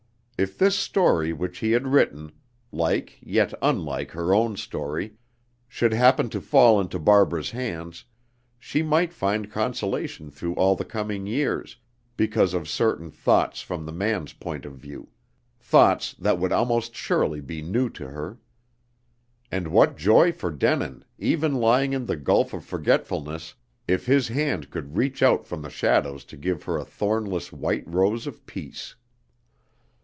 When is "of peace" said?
28.25-28.95